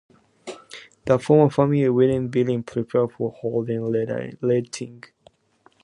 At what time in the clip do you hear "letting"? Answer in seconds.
4.41-5.03